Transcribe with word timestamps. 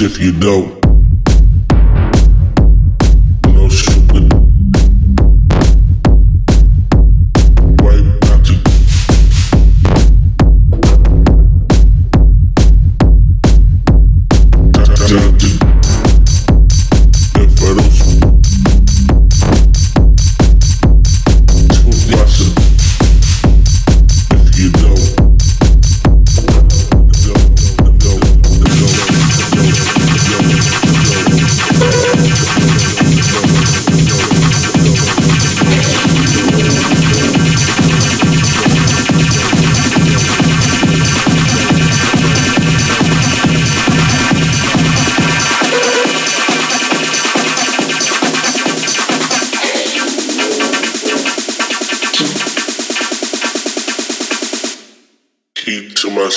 If 0.00 0.20
you 0.20 0.30
don't, 0.30 0.78
sugar. 15.08 15.47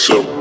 Keep 0.01 0.40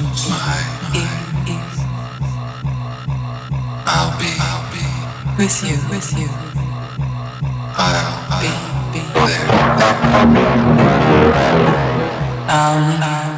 with 5.41 5.63
you, 5.63 5.75
with 5.89 6.19
you. 6.19 6.27
I'll 7.75 8.41
be, 8.41 8.49
be 8.93 8.99
there. 9.11 9.47
I'll, 12.47 13.03
I'll 13.03 13.30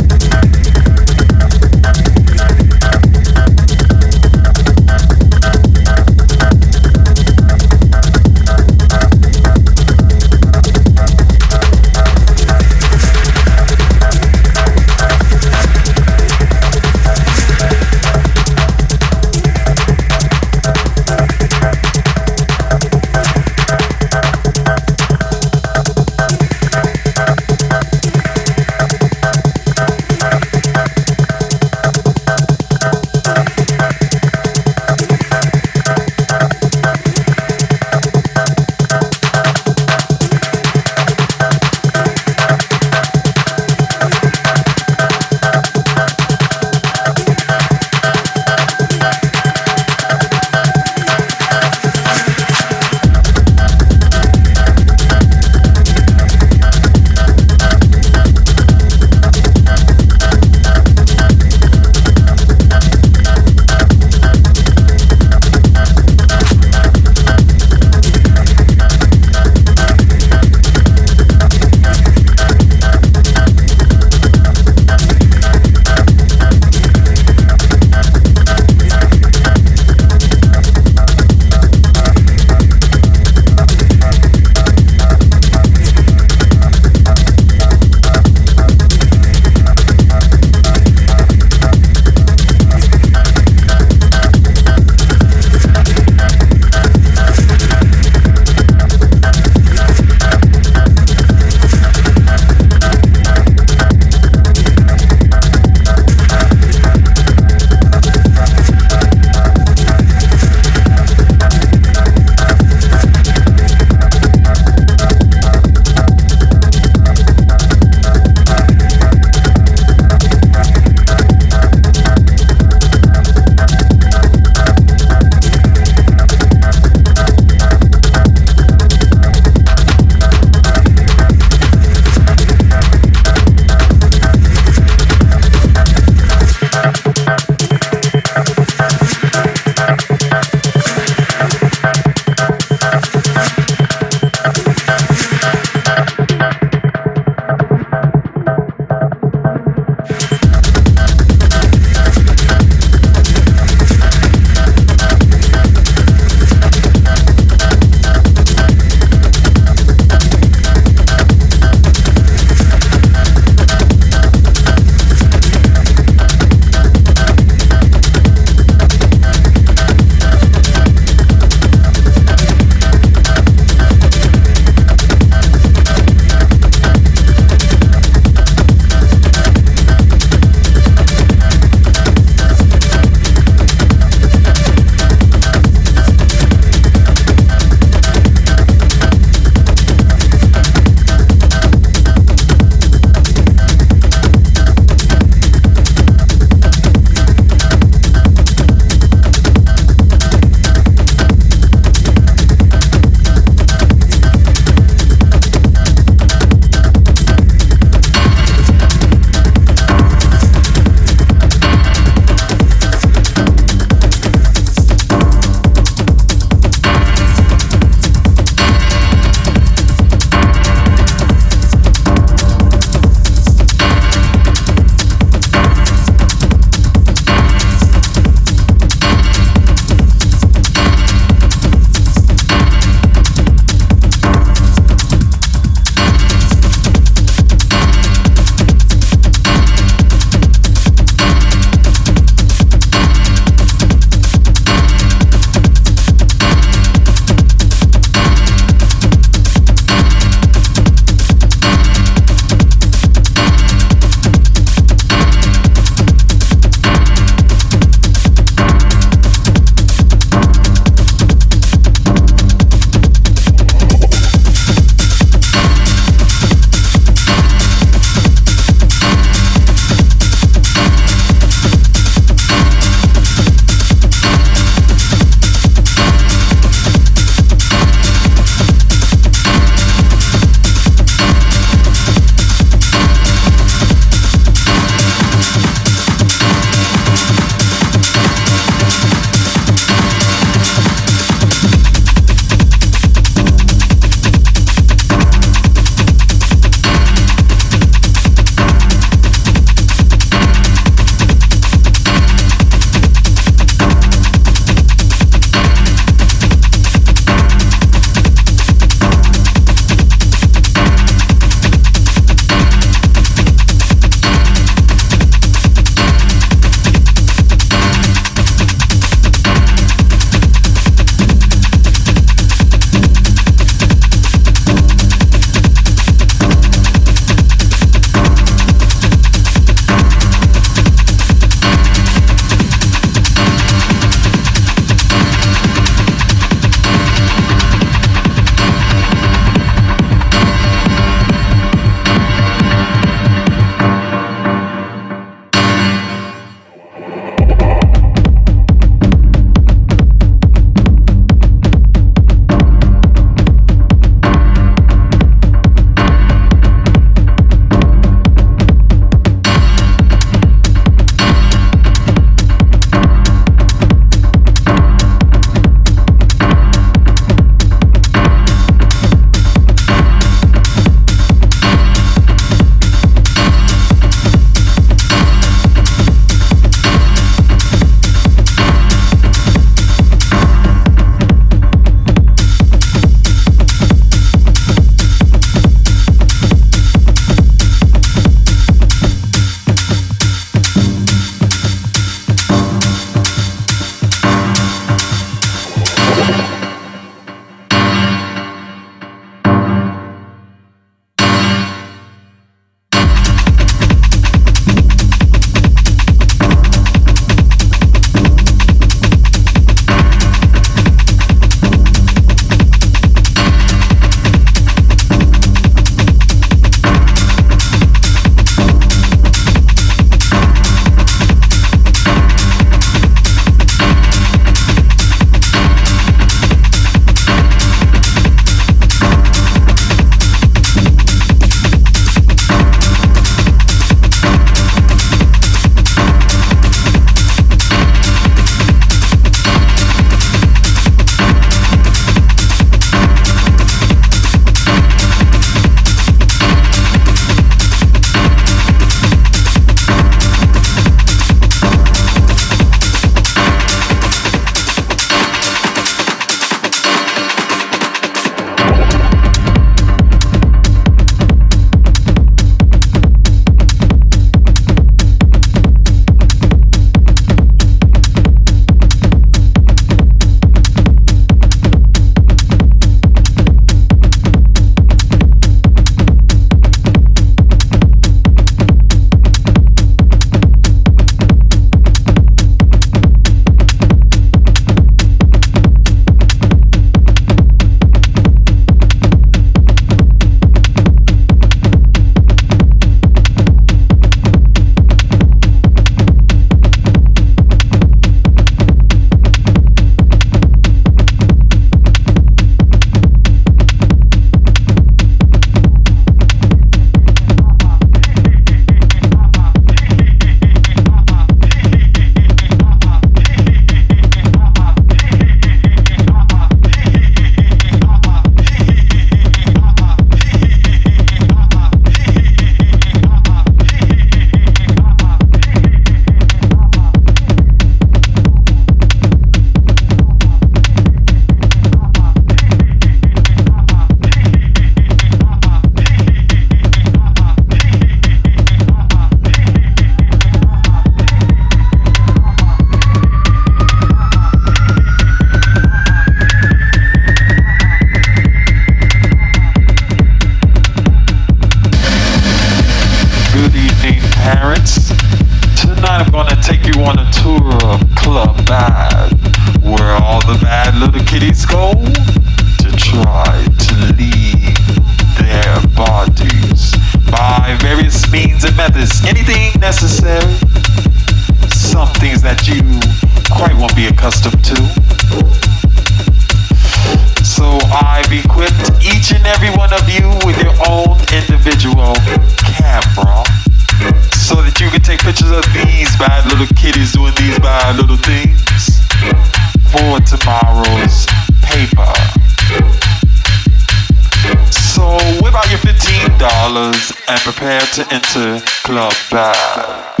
Club 599.11 600.00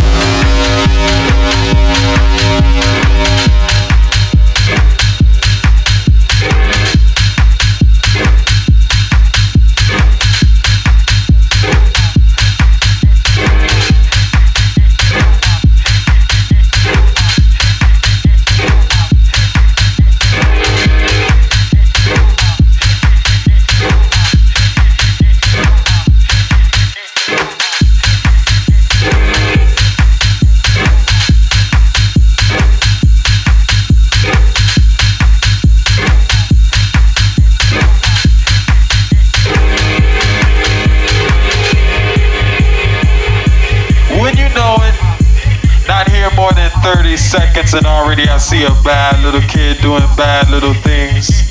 a 48.63 48.83
bad 48.83 49.23
little 49.23 49.41
kid 49.41 49.81
doing 49.81 50.03
bad 50.15 50.49
little 50.49 50.73
things. 50.73 51.49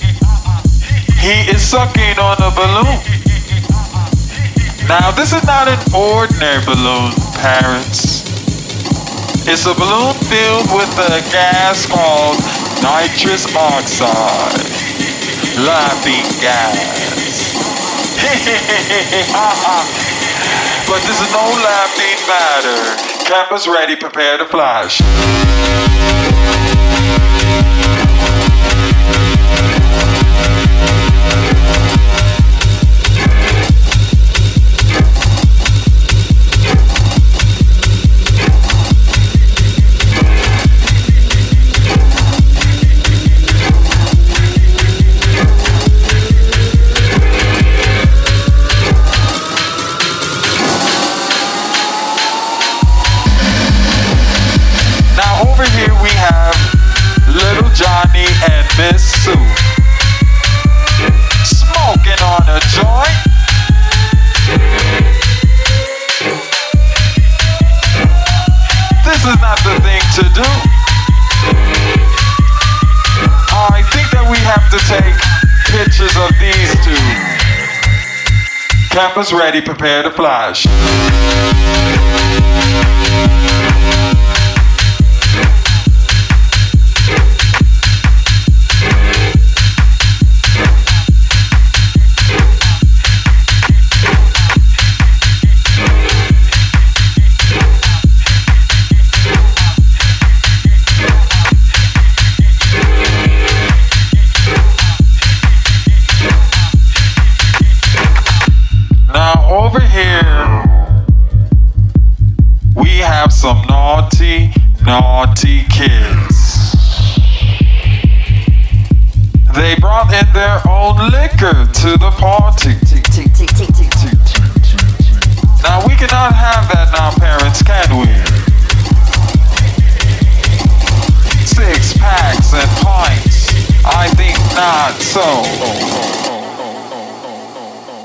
He 1.19 1.51
is 1.51 1.63
sucking 1.63 2.19
on 2.19 2.37
a 2.39 2.51
balloon. 2.55 3.01
Now, 4.87 5.11
this 5.11 5.33
is 5.33 5.43
not 5.45 5.67
an 5.67 5.79
ordinary 5.95 6.65
balloon, 6.65 7.11
parents. 7.43 8.23
It's 9.47 9.67
a 9.67 9.75
balloon 9.75 10.15
filled 10.31 10.71
with 10.71 10.93
a 10.99 11.21
gas 11.35 11.87
called 11.87 12.39
nitrous 12.83 13.47
oxide. 13.57 14.61
Laughing 15.67 16.27
gas. 16.39 16.79
But 20.91 21.03
this 21.07 21.21
is 21.21 21.31
no 21.31 21.39
laughing 21.39 22.19
matter. 22.27 23.25
Campus 23.25 23.69
ready, 23.69 23.95
prepare 23.95 24.39
to 24.39 24.45
flash. 24.45 25.01
Miss 58.91 59.05
Sue. 59.23 59.33
Smoking 61.45 62.21
on 62.27 62.43
a 62.49 62.59
joint. 62.75 63.19
This 69.05 69.21
is 69.25 69.39
not 69.41 69.59
the 69.63 69.79
thing 69.85 70.03
to 70.17 70.25
do. 70.35 70.49
I 73.53 73.83
think 73.93 74.11
that 74.11 74.27
we 74.29 74.39
have 74.39 74.67
to 74.75 74.79
take 74.91 75.15
pictures 75.71 76.17
of 76.17 76.31
these 76.41 76.75
two. 76.83 76.99
Campus 78.91 79.33
ready, 79.33 79.61
prepare 79.61 80.03
to 80.03 80.11
flash. 80.11 80.67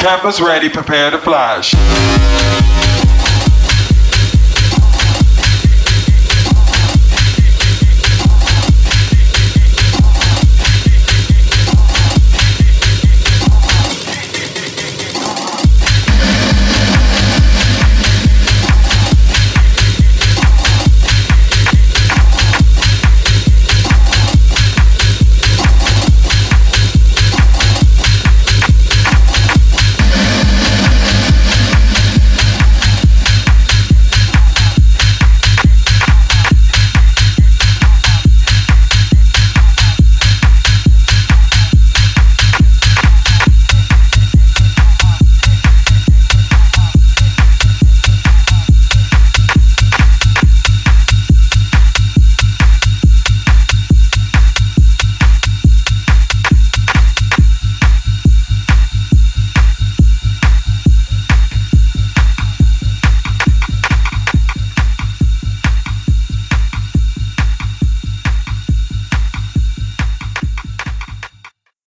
Campus 0.05 0.39
ready, 0.39 0.69
prepare 0.69 1.09
to 1.09 1.17
flash. 1.17 1.73